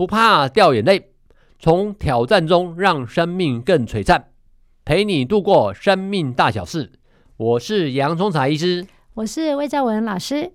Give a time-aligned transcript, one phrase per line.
[0.00, 1.10] 不怕掉眼泪，
[1.58, 4.28] 从挑战中让生命更璀璨，
[4.82, 6.92] 陪你度过生命大小事。
[7.36, 10.52] 我是洋葱茶医师，我是魏兆文老师。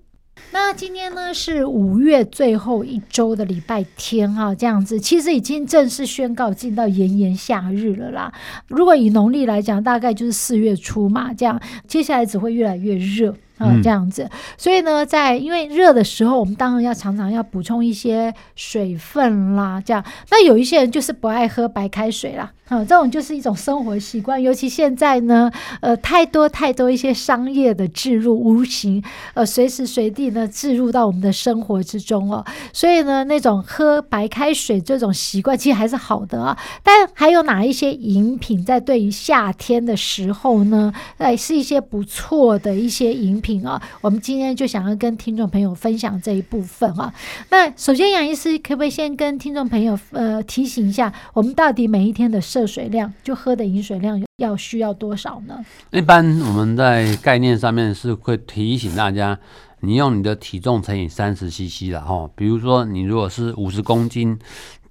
[0.51, 8.33] 那今天呢是五月最后一周的礼拜天哈，这样子其实已经正式宣告进到炎炎夏日了啦。
[8.67, 14.29] 如果以农历来讲，大概就是四月初嘛，这样接下来只会越来越热啊，这样子。
[14.57, 20.03] 所以呢，在因为热的时候，我们当然要常常要补充一些水分啦，这样。
[20.29, 22.51] 那有一些人就是不爱喝白开水啦。
[22.65, 29.03] 啊，这种就是一种生活习惯，尤其现在呢，呃，太多太多一些商业的置入，无形，
[29.35, 32.43] 呃，随时随地呢置入到我们的生活之中哦。
[32.73, 36.57] 所以呢，那种喝白开水这种习惯其实还是好的啊。
[36.81, 43.79] 但还有哪一些饮品在对于夏天的时候呢，呃，是一些不错的一些饮品品啊？
[44.01, 47.13] 我们今天就想要跟听众朋友分享这一部分啊。
[47.51, 55.63] 那首先，杨医师可不可以先跟听众朋友呃提醒一下，我们到底每一天的摄水量就喝的饮水量要需要多少呢？
[55.91, 59.37] 一般我们在概念上面是会提醒大家，
[59.81, 62.27] 你用你的体重乘以三十 CC 了哈。
[62.35, 64.39] 比如说你如果是五十公斤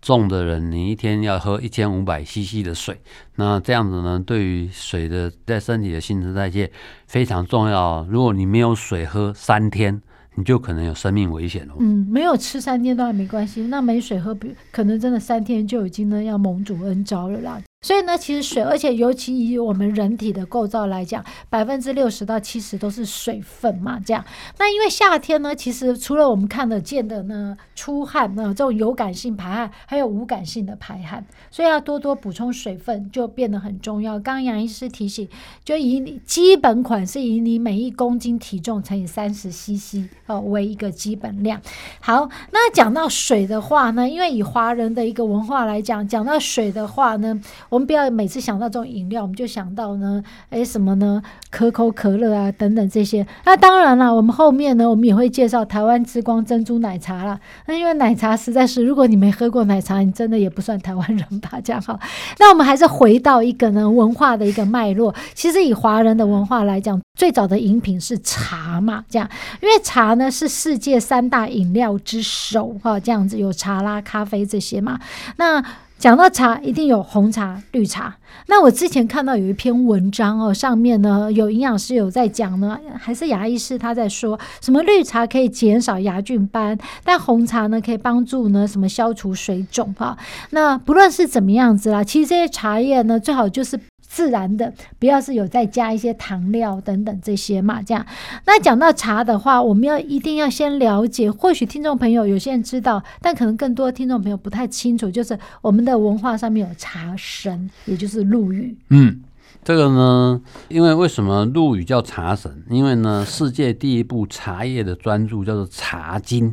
[0.05, 3.01] 重的人，你一天要喝一千五百 CC 的水，
[3.37, 6.71] 那这样子呢，对于水的在身体的新陈代谢
[7.07, 8.07] 非常重要。
[8.11, 10.03] 如果你没有水喝三天，
[10.35, 11.77] 你就可能有生命危险哦。
[11.81, 14.37] 嗯，没有吃三天都还没关系，那没水喝，
[14.71, 17.63] 可能真的三天就已经呢要蒙主恩招了啦。
[17.85, 24.01] 所以呢，其实水，而且尤其以我们人体的构造来讲，百分之六十到七十都是水分嘛。
[24.01, 24.25] 这样，
[24.57, 34.19] 那因为夏天呢，其实除了我们看得见的呢，出汗呢，这种有感性排汗，还有无感性的排汗，所以要多多补充水分就变得很重要。
[34.19, 35.29] 刚杨医师提醒，
[35.63, 41.61] 就以你基本款是以你每一公斤体重乘以三十 CC 哦为一个基本量。
[42.01, 47.39] 好，那讲到水的话呢，因为以华人的一个文化来讲，讲到水的话呢。
[47.75, 51.21] 我们不要每次想到这种饮料，我们就想到呢，哎，什么呢？
[51.51, 53.27] 可口可乐啊，等等这些。
[53.45, 57.41] 那当然了，我们后面呢，我们也会介绍台湾之光珍珠奶茶啦。
[57.67, 61.61] 那因为奶茶实在是，如果你没喝过奶茶，你真的也不算台湾人吧？
[61.65, 61.99] 这样好。
[62.39, 65.13] 那我们还是回到一个呢文化的一个脉络。
[65.35, 69.29] 其实以华人的文化来讲，最早的饮品是茶嘛，这样。
[69.61, 75.01] 因为茶呢是世界三大饮料之首哈，这样子有茶啦、咖啡这些嘛。
[75.39, 75.65] 那
[75.99, 78.17] 讲到茶，一定有红茶、绿茶。
[78.47, 90.19] 那我之前看到有一篇文章哦，上面呢有营养师有在讲呢，还是牙医师他在说什么绿茶可以减少牙菌斑，但红茶呢可以帮助呢什么消除水肿哈。
[90.51, 93.81] 那不论是怎么样子啦，其实这些茶叶呢最好就是。
[94.15, 98.07] 自然的，不要是有再加一些糖料等等这些嘛，这样。
[98.47, 108.79] 那讲到茶的话，我们要一定要先了解，或许听众朋友有些人知道，但可能更多听众朋友不太清楚，就是我们的文化上面有茶神，也就是陆羽。
[108.91, 109.21] 嗯，
[109.65, 112.63] 这个呢，因为为什么陆羽叫茶神？
[112.71, 116.51] 因为呢，世界第一部茶叶的专著叫做《茶经》，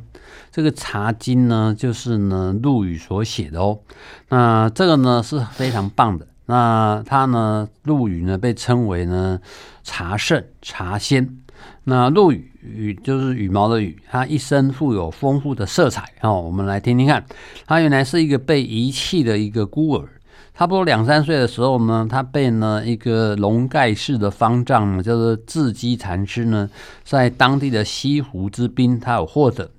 [0.52, 3.82] 这个《茶经》呢，就是呢陆羽所写的哦。
[4.30, 6.26] 那这个呢是非常棒的。
[6.46, 9.40] 那他呢，陆羽呢被称为呢
[9.84, 11.38] 茶圣、茶仙。
[11.84, 16.40] 那陆羽羽就是羽毛的羽，他一生富有丰富的色彩哦。
[16.42, 17.24] 我们来听听看，
[17.66, 20.08] 他原来是一个被遗弃的一个孤儿，
[20.56, 26.70] 差不多两三岁的时候呢，他被呢一个龙盖氏的方丈，叫做智积禅师呢，
[27.04, 29.70] 在当地的西湖之滨，他有获得。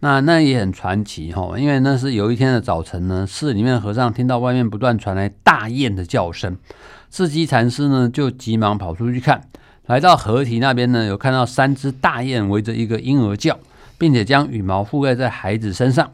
[0.00, 6.56] 那那也很传奇哈，因为那是有一天的早晨呢，寺里面的和尚听到外面不断传来大雁的叫声，
[7.10, 9.42] 智积禅师呢就急忙跑出去看，
[9.86, 13.58] 来到河堤那边呢，有看到三只大雁围着一个婴儿叫，
[13.98, 16.10] 并且将羽毛覆盖在孩子身上。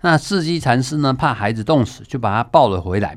[0.00, 3.16] 那智积禅师呢怕孩子冻死，就把他抱了回来。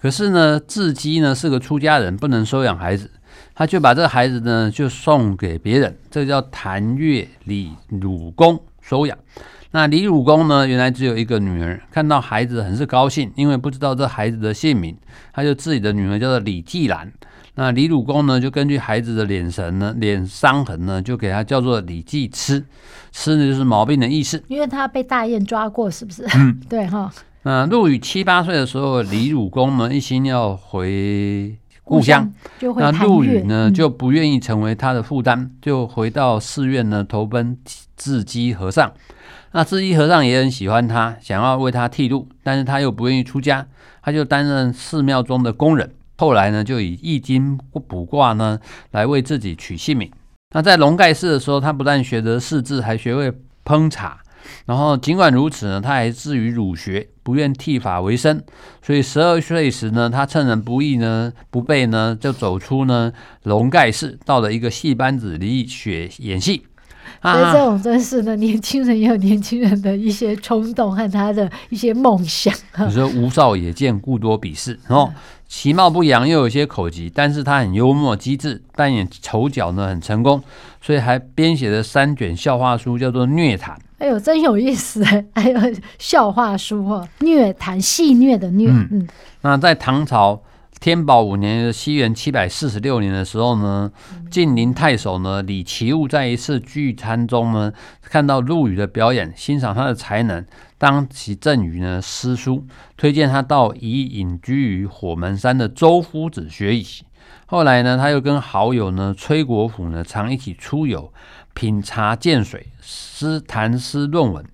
[0.00, 3.10] 可是呢，智积呢是个出家人，不能收养孩子，
[3.54, 8.58] 他就把这个孩子呢就送给别人，这个叫谭月李鲁公。
[8.86, 9.16] 收养，
[9.70, 10.66] 那李鲁公呢？
[10.68, 14.94] 原来只有一个女儿，看到孩子很是高兴，因为不知道这孩子的姓名，
[15.32, 17.10] 他就自己的女儿叫做李季兰。
[17.54, 22.62] 那李鲁公呢，就根据孩子的脸神呢、脸伤痕呢，就给他叫做李季痴，
[23.10, 24.42] 痴呢就是毛病的意思。
[24.48, 26.26] 因为他被大雁抓过，是不是？
[26.36, 27.10] 嗯， 对哈。
[27.42, 32.32] 那陆羽七八岁的时候，李鲁公呢一心要回故乡，
[32.76, 37.58] 那陆羽呢就不愿意成为他的负担，就回到寺院呢投奔
[37.96, 38.92] 智积和尚。
[39.52, 43.66] 那智积和尚也很喜欢他，想要为他剃度，但是他又不愿意出家，
[44.02, 45.92] 他就担任寺庙中的工人。
[46.16, 47.58] 后来呢，就以易经
[47.88, 48.58] 卜卦呢
[48.92, 50.10] 来为自己取姓名。
[50.54, 53.32] 那在龙盖寺的时候，他不但学得识字，还学会
[53.64, 54.18] 烹茶。
[54.66, 58.40] 然后尽管如此呢，他还至于儒学，不愿剃发为生。
[58.80, 63.12] 所以十二岁时呢，他趁人不意呢，不备呢，就走出呢
[63.42, 66.66] 龙盖寺，到了一个戏班子里学演戏。
[67.22, 72.52] 所以这种真是呢，年轻人也有年轻人的一些冲动和他的一些梦想。
[72.86, 74.78] 你说吴少也见，故多鄙视。
[74.86, 75.10] 然后
[75.56, 80.42] 其貌不扬，又有些口疾，但是他很幽默机智，扮演丑角呢很成功，
[80.82, 83.74] 所以还编写了三卷笑话书，叫做《虐谈》。
[83.98, 85.24] 哎呦，真有意思哎！
[85.36, 85.60] 还有
[85.96, 88.68] 笑话书哦，《虐谈》戏虐的虐。
[88.68, 89.08] 嗯，嗯
[89.42, 90.42] 那在唐朝。
[90.84, 93.90] 天宝五年西元七百四十六年的时候呢，
[94.30, 97.72] 晋陵太守呢李奇物在一次聚餐中呢，
[98.02, 100.44] 看到陆羽的表演，欣赏他的才能，
[100.76, 102.66] 当即赠予呢诗书，
[102.98, 107.06] 推荐他到已隐居于火门山的周夫子学习。
[107.46, 111.10] 后来呢，他又跟好友呢崔国辅呢常一起出游，
[111.54, 114.44] 品茶见水，诗谈诗论文。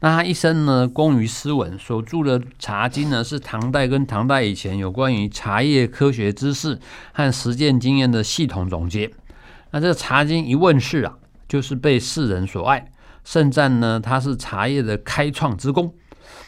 [0.00, 6.78] 那他一生呢，工于诗文，所著的《茶经》呢，是唐代跟唐代以前有关于茶叶科学知识
[7.12, 9.10] 和实践经验的系统总结。
[9.70, 11.14] 那这《茶经》一问世啊，
[11.48, 12.90] 就是被世人所爱，
[13.24, 15.94] 盛赞呢，他是茶叶的开创之功。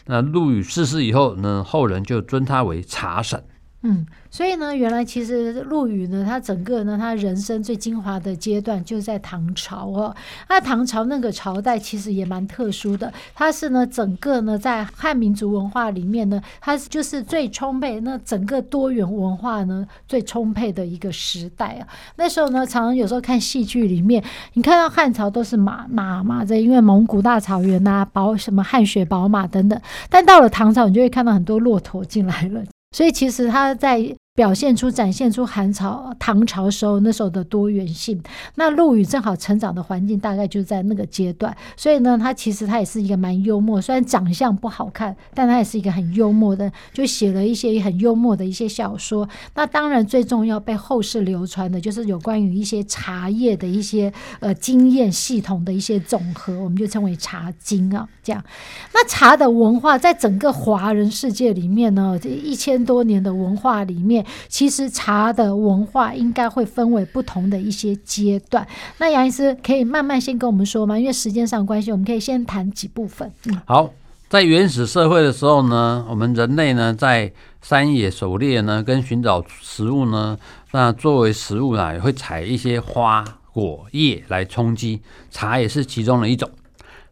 [0.06, 3.42] 那陆羽逝世以后呢，后人就尊他为茶神。
[3.88, 10.12] 嗯，所以呢，原来其实陆羽呢，他整个呢，他人生最精华的阶段就是在唐朝哦。
[10.48, 21.86] 那唐朝那个朝代其实也蛮特殊的，它是呢，整个呢，在汉民族文化里面呢，它就是最充沛，那整个多元文化呢最充沛的一个时代啊。
[22.16, 24.20] 那时候呢，常常有时候看戏剧里面，
[24.54, 29.80] 你看到汉朝都是马马马在，因为蒙古大草原呐，宝什么汗血宝马等等，
[30.10, 32.64] 但到了唐朝，你就会看到很多骆驼进来了。
[32.96, 34.16] 所以其实他在。
[34.36, 38.22] 表现出、展现出寒朝、唐朝时候那时候的多元性。
[38.56, 49.26] 那陆羽正好成长的环境大概就在那个阶段，所以呢，他其实他也是一个蛮幽默，虽然长相不好看，但他也是一个很幽默的，就写了一些很幽默的一些小说。
[49.54, 58.06] 那当然最重要被后世流传的就是有关于一些茶叶的一些呃经验系统的一些总和，我们就称为茶经啊。
[58.22, 58.44] 这样，
[58.92, 64.25] 那茶的文化在整个华人世界里面呢，这一千多年的文化里面。
[64.48, 68.66] 其实茶的文化应该会分为不同的一些阶段。
[68.98, 70.98] 那杨医师可以慢慢先跟我们说吗？
[70.98, 73.30] 因为时间上关系，我们可以先谈几部分。
[73.46, 73.90] 嗯，好，
[74.28, 77.32] 在原始社会的时候呢，我们人类呢在
[77.62, 80.38] 山野狩猎呢，跟寻找食物呢，
[80.72, 85.00] 那作为食物呢，也会采一些花果叶来充饥，
[85.30, 86.48] 茶也是其中的一种。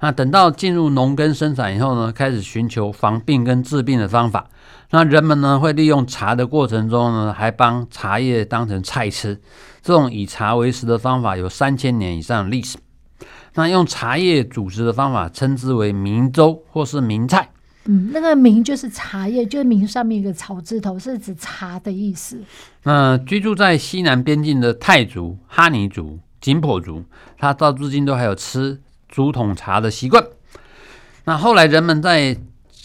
[0.00, 4.46] 那等到进入农耕生产以后呢，开始寻求防病跟治病的方法。
[4.94, 9.40] 那人们呢，会利用茶的过程中呢，还帮茶叶当成菜吃。
[9.82, 12.78] 这种以茶为食的方法有三千年以上的历史。
[13.54, 17.50] 那用茶叶煮食的方法称之为茗粥或是茗菜。
[17.86, 22.40] 嗯，那个茗就是茶叶，就是茗上面一个草字头，是指茶的意思。
[22.84, 27.02] 那居住在西南边境的泰族、哈尼族、景颇族，
[27.36, 28.80] 他到至今都还有吃。
[29.08, 30.24] 竹筒茶的习惯，
[31.24, 32.36] 那后来人们在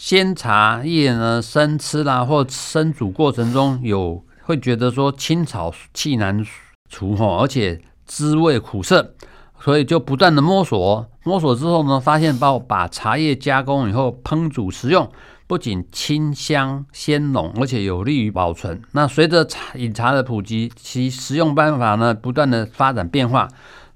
[0.02, 6.42] 鲜茶叶呢生吃啦，或生煮过程中有会觉得说青草气难
[6.88, 9.12] 除吼，而且滋味苦涩，
[9.60, 15.06] 所以就不断的摸索，摸索之后呢，发现把把茶叶加工以后烹煮食用，
[15.46, 18.80] 不仅清香鲜浓，而且有利于保存。
[18.92, 23.46] 那随着茶饮茶的普及，其食用办法呢不断的发展变化。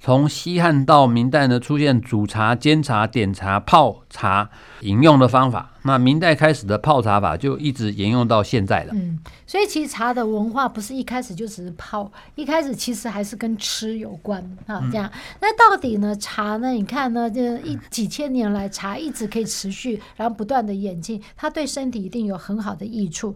[0.05, 4.51] 从西汉到明代呢，出现煮茶、煎茶、点茶、泡茶
[4.83, 5.71] 饮用的方法。
[5.85, 8.93] 那明代开始的泡茶法就一直沿用到现在了。
[8.93, 14.87] 嗯，所以其实茶的文化不是一开始就只是泡，一开始其实还是跟吃有关啊。
[14.93, 16.15] 这样，那到底呢？
[16.17, 16.69] 茶呢？
[16.69, 17.31] 你看呢？
[17.31, 23.35] 这一几千年来，茶一直可以持续，然后不断的演进，它对身体一定有很好的益处。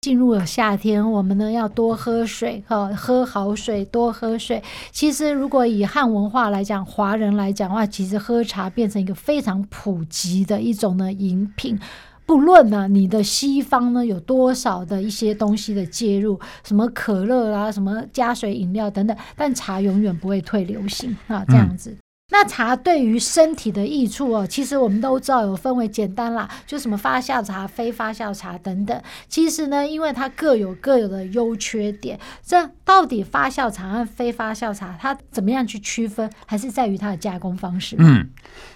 [0.00, 4.62] 进入了夏天，我们呢要多喝水，哈，喝好水，多喝水。
[4.92, 11.78] 其实，如果以汉文化来讲，华人来讲的话，其实喝茶变成一个非常普及的一种呢饮品。
[12.24, 21.96] 不论呢、你的西方呢有多少的一些东西的介入，什么可乐啦，什么加水饮料等等，但茶永远不会退流行啊，这样子。
[22.30, 29.02] 那茶对于身体的益处哦，其实我们都知道有分为简单啦，就什么发酵茶、非发酵茶等等。
[29.28, 37.96] 其实呢，因为它各有各有的优缺点，这到底发酵茶和非发酵茶，它怎么样去区分，还是在于它的加工方式。
[37.98, 38.28] 嗯，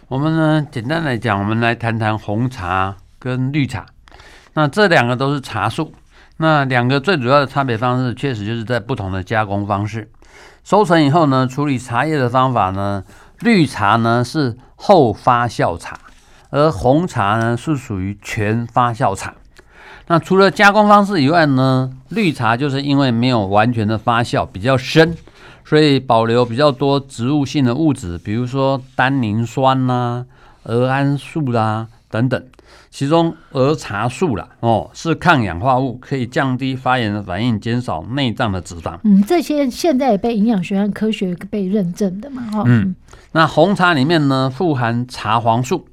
[0.08, 3.84] 我们呢，简单来讲，我们来谈谈红茶跟绿茶。
[4.54, 5.92] 那这两个都是茶树，
[6.38, 10.10] 那两个最主要的差别方式，确实就是在不同的加工方式。
[10.64, 13.04] 收成以后呢，处理茶叶的方法呢。
[13.42, 15.98] 绿茶呢是后发酵茶，
[16.50, 19.34] 而红茶呢是属于全发酵茶。
[20.06, 25.16] 那除了加工方式以外呢，绿茶就是因为没有完全的发酵，比较深，
[25.64, 30.26] 所以保留比较多植物性的物质，比如说单宁酸呐、啊、
[30.64, 32.40] 儿胺素啦、等等。
[32.90, 38.98] 其中儿茶素啦，哦，是抗氧化物，可以降低发炎的反应，减少内脏的脂肪。
[39.04, 42.64] 嗯，这些现在也被营养学和科学被认证的嘛，哈。
[42.66, 42.94] 嗯，
[43.32, 45.86] 那红茶里面呢，富含茶黄素，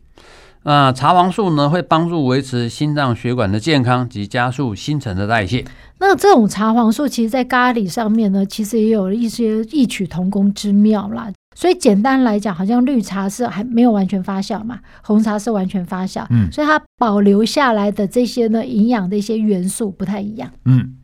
[0.64, 5.64] 那茶黄素呢会帮助维持心脏血管的健康及加速新陈的代谢。
[6.00, 11.32] 那这种茶黄素，其实在咖喱上面呢，其实也有一些异曲同工之妙啦。
[11.60, 20.96] 所以简单来讲，好像绿茶是还没有完全发酵嘛，红茶是完全发酵，嗯，所以它保留下来的这些呢，营养的一些元素不太一样，嗯，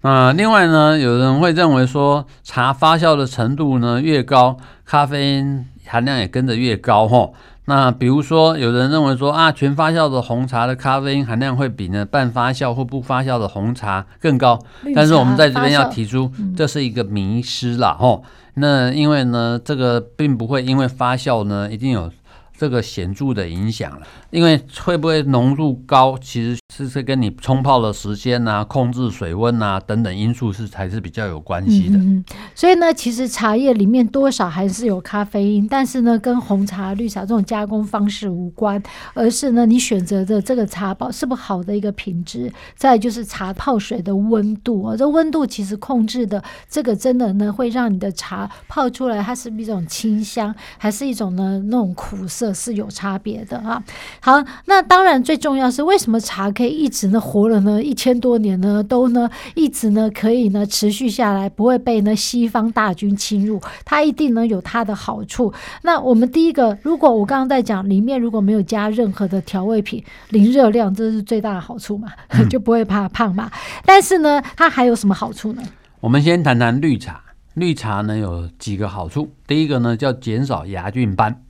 [0.00, 7.34] 那另外呢，有人会认为说，茶发酵的程度呢越高，咖啡因含量也跟着越高，吼。
[7.68, 14.58] 那比如说，有人认为说啊，全发酵的红茶的咖啡因含量会比呢半发酵或不发酵的红茶更高，
[14.94, 18.24] 但是我们在这边要提出，这是一个迷失啦，吼。
[18.54, 22.10] 那因为呢，这个并不会因为发酵呢，一定有
[22.58, 24.06] 这个显著的影响了。
[24.30, 31.96] 因为会不会浓度高，其实是是跟你冲泡的时间呐、啊、控制水温呐、啊、等等因素是才是比较有关系的。
[31.96, 32.22] 嗯，
[32.54, 38.82] 所以呢，其实茶叶里面多少还是有咖啡因，但是呢，跟红茶、绿茶这种加工方式无关，
[39.14, 42.52] 而是呢，你选择的这个茶包是不是好的一个品质。
[42.76, 53.82] 再就是茶泡水的温度啊，这温度其实控制的这个真的呢，会让你的茶泡出来，它是一种清香，还是一种呢那种苦涩是有差别的啊。
[54.20, 65.52] 好，那当然最重要是为什么茶可以一直呢活了呢一千多年呢都呢一直呢可以呢持续下来，不会被呢西方大军侵入，它一定呢有它的好处。
[65.82, 73.50] 那我们第一个，如果我刚刚在讲里面如果没有加任何的调味品，零热量，这是最大的好处嘛， 嗯、就不会怕胖嘛。
[73.84, 75.62] 但是呢，它还有什么好处呢？
[76.00, 77.20] 我们先谈谈绿茶，
[77.54, 81.42] 绿茶呢有几个好处，第一个呢叫减少牙菌斑。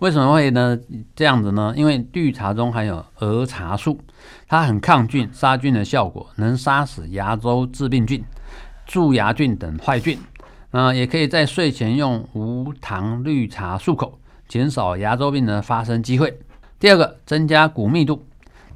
[0.00, 0.78] 为什么会呢
[1.14, 1.74] 这样子呢？
[1.76, 3.98] 因为绿茶中含有儿茶素，
[4.48, 8.24] 它很抗菌、杀菌的效果，能杀死牙周致病菌、
[8.86, 10.18] 蛀牙菌等坏菌。
[10.70, 14.18] 那也可以在睡前用无糖绿茶漱口，
[14.48, 16.38] 减少牙周病的发生机会。
[16.78, 18.24] 第二个，增加骨密度。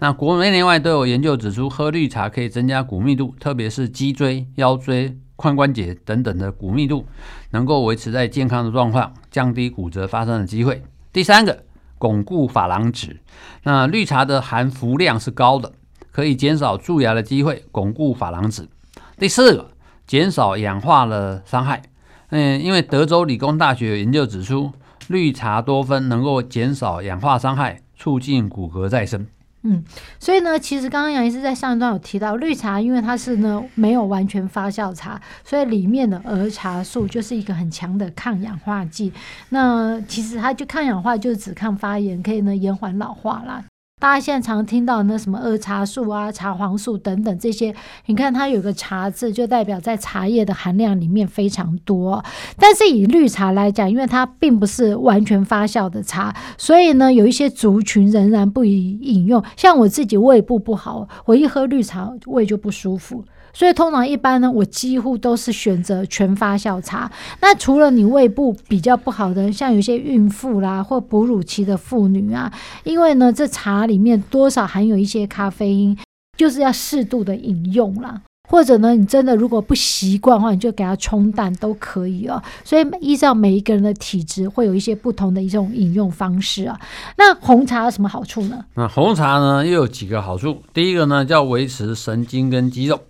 [0.00, 7.06] 那国内内外都有研究指出，喝绿茶可以增加骨密度，特别是脊椎、腰椎、髋关节等等的骨密度，
[7.52, 10.82] 能够维持在健康的状况，降低骨折发生的机会。
[11.14, 11.62] 第三个，
[11.96, 13.20] 巩固珐琅质。
[13.62, 15.72] 那绿茶的含氟量是高的，
[16.10, 18.68] 可以减少蛀牙的机会，巩固珐琅质。
[19.16, 19.70] 第四个，
[20.08, 21.82] 减少氧化的伤害。
[22.30, 24.72] 嗯，因为德州理工大学有研究指出，
[25.06, 29.24] 绿茶多酚能够减少氧化伤害，促进骨骼再生。
[29.66, 29.82] 嗯，
[30.20, 39.10] 所以呢，其实刚刚杨医师在上一段有提到，绿茶因为它是呢没有完全发酵茶，所以里面的儿茶素就是一个很强的抗氧化剂。
[39.48, 43.64] 那其实它就抗氧化，就是止抗发炎，可以呢延缓老化啦。
[44.00, 47.74] 大家现在常听到那什么二茶素啊、茶黄素等等这些，
[48.04, 52.22] 你看它有个茶字，就代表在茶叶的含量里面非常多。
[52.58, 59.42] 但是以绿茶来讲，因为它并不是完全发酵的茶，所以呢，有一些族群仍然不宜饮用。
[59.56, 63.24] 像我自己胃部不好，我一喝绿茶胃就不舒服。
[63.54, 67.10] 所以通常一般呢，我几乎都是选择全发酵茶。
[67.40, 75.96] 那除了你胃部比较不好的，像有些孕妇啦或哺乳期的妇女啊，因为呢这茶里面多少含有一些咖啡因，
[76.36, 78.20] 就是要适度的饮用啦。
[78.46, 82.40] 或者呢，你真的如果不习惯的话，你就给它冲淡都可以哦。
[82.62, 86.78] 所以依照每一个人的体质，会有一些不同的一种饮用方式啊。
[87.16, 88.62] 那红茶有什么好处呢？
[88.74, 90.60] 那红茶呢又有几个好处。
[90.74, 93.00] 第一个呢叫维持神经跟肌肉。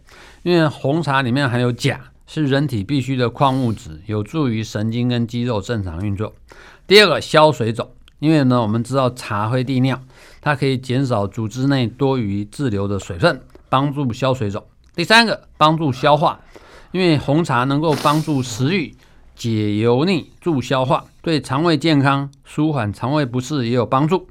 [0.44, 6.34] 因为红茶里面含有钾，是人体必需的矿物质，有助于神经跟肌肉正常运作。
[6.86, 9.98] 第二个，消水肿，因为呢，我们知道茶会利尿，
[10.42, 14.62] 它可以减少组织内多余滞留的水分，帮助消水肿。
[14.94, 16.38] 第三个，帮助消化，
[16.92, 18.94] 因为红茶能够帮助食欲、
[19.34, 24.28] 解油腻、助消化，对肠胃健康、舒缓肠胃不适也有帮助。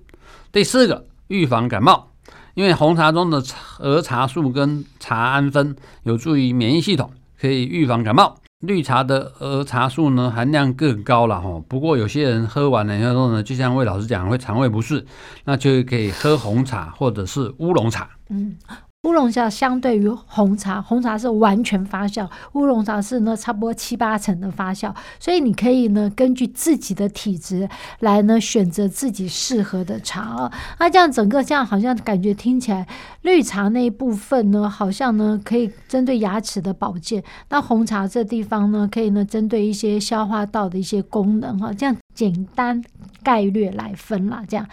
[0.51, 2.11] 第四个，预防感冒，
[2.53, 3.41] 因为红茶中的
[3.79, 8.35] 儿茶素跟茶氨酚有助于免疫系统，可以预防感冒。
[8.59, 15.05] 绿茶的儿茶素呢，含量更高了哈，不过有些人喝完了以后呢，就像魏老师讲，会肠胃不适，
[15.43, 18.09] 那就可以喝红茶或者是乌龙茶。
[18.29, 18.55] 嗯。
[19.03, 27.67] 乌龙茶相对于红茶，红茶是完全发酵，乌龙茶是呢差不多七八成的发酵，所以你可以呢根据自己的体质
[27.99, 30.51] 来呢选择自己适合的茶啊。
[30.79, 32.87] 那这样整个这样好像感觉听起来，
[33.23, 41.93] 绿茶那一部分呢好像呢可以针对牙齿的保健，那红茶这地方呢可以呢针对一些消化道的一些功能哈，这样。
[42.13, 42.81] 简单
[43.21, 44.67] 概略来分啦，这样。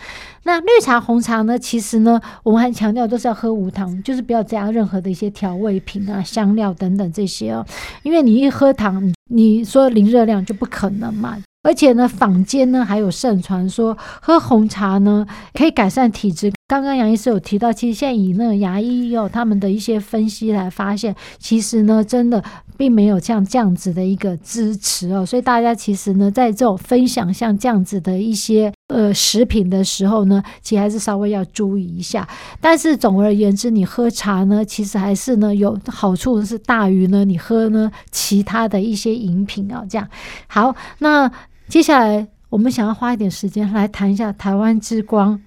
[0.44, 1.59] 那绿茶、红茶呢？
[1.59, 7.64] 其实呢，我们还强调都是要喝无糖，就是不要加任何的一些调味品啊、香料等等这些哦。
[8.02, 11.37] 因为你一喝糖，你说零热量就不可能嘛。
[11.62, 16.50] 而且呢，坊间呢还有盛传说喝红茶呢可以改善体质。
[16.71, 22.41] 刚刚杨医师有提到，其实现在以那个牙医有他们的一些分析来发现，其实呢真的
[22.77, 25.27] 并没有像这样子的一个支持哦。
[25.27, 32.29] 所以大家其实呢在这种分享像这样子的一些呃食品的时候呢，其实还是稍微要注意一下。
[32.61, 39.85] 但是总而言之，你喝茶呢，其实还是呢有好处是大于呢你喝呢其他的一些饮品啊。
[39.91, 40.09] 这样
[40.47, 41.29] 好，那
[41.67, 45.41] 接下来我们想要花一点时间来谈一下台湾之光。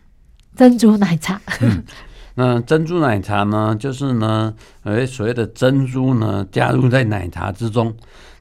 [0.56, 1.84] 珍珠奶茶，嗯，
[2.36, 7.94] 那珍珠奶茶呢，就是呢，呃，所谓的珍珠呢，加入在奶茶之中。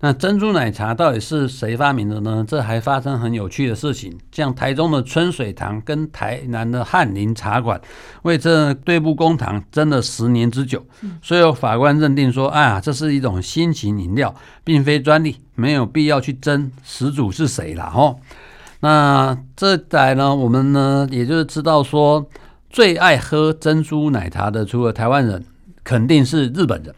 [0.04, 2.44] 那珍珠奶茶到底是谁发明的呢？
[2.46, 7.80] 这还发生很有趣的事情，像台中的春水堂跟台南的翰林茶馆，
[8.22, 10.84] 为这对簿公堂争了十年之久。
[11.22, 18.18] 所以法官认定说，啊，这是一种新型饮料，并非专利，没有必要去争始祖是谁了，吼。
[18.84, 22.26] 那这来呢，我们呢，也就是知道说，
[22.68, 25.44] 最爱喝珍珠奶茶的，除了台湾人，
[25.84, 26.92] 肯定是日本人。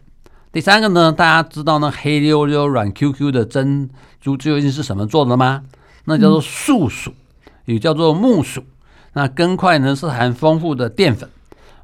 [0.51, 3.87] 第三个呢，大家知道那黑溜溜、软 Q Q 的珍
[4.19, 5.61] 珠究竟是什么做的吗？
[6.05, 7.13] 那叫做素薯，
[7.65, 8.63] 也叫做木薯。
[9.13, 11.29] 那根块呢是含丰富的淀粉。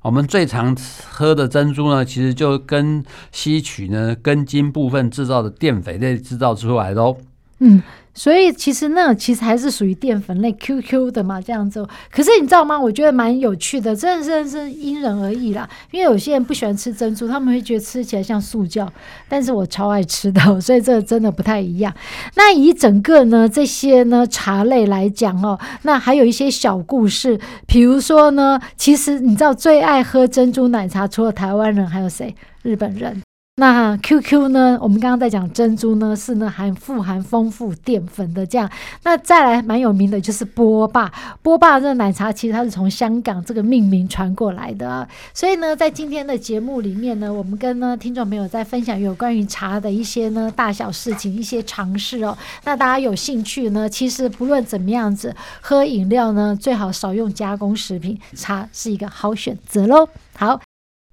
[0.01, 0.75] 我们最常
[1.11, 7.15] 喝的珍珠呢，其实就跟吸取呢根茎部分制造的淀粉类制造出来的哦。
[7.61, 7.81] 嗯。
[8.13, 11.87] 所以其实那其实还是属于淀粉类 QQ 的嘛，这样子。
[12.11, 12.77] 可是你知道吗？
[12.77, 15.67] 我觉得蛮有趣的，真的是是因人而异啦。
[15.91, 18.85] 因为有些人不喜欢吃珍珠，他们会觉得吃起来像塑胶，
[19.29, 21.95] 但是我超爱吃的，所以这真的不太一样。
[22.35, 32.35] 那以整个呢这些呢茶类来讲哦，那还有一些小故事，比如说呢，其实你知道最爱喝珍珠奶茶除了台湾人还有谁？
[32.61, 33.21] 日本人。
[33.61, 34.75] 那 QQ 呢？
[34.81, 38.67] 我们刚刚在讲珍珠呢，是呢含富含丰富淀粉的这样。
[39.03, 45.07] 那再来蛮有名的就是波霸，波霸这个奶茶其实它是从香港这个命名传过来的啊。
[45.31, 52.35] 所以呢，在今天的节目里面呢，我们跟呢听众朋友在分享有关于茶的一些呢大小事情、一些常识哦。
[52.63, 60.09] 那大家有兴趣呢，其实不论怎么样子喝饮料呢，最好少用加工食品，茶是一个好选择喽。
[60.35, 60.59] 好，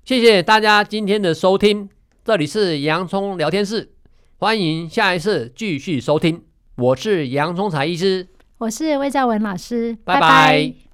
[0.06, 1.90] 谢谢大家今天的收听。
[2.28, 3.88] 这里是洋葱聊天室，
[4.36, 6.42] 欢迎下一次继续收听。
[6.76, 10.20] 我是洋葱才医师，我是魏兆文老师，拜拜。
[10.20, 10.87] 拜拜。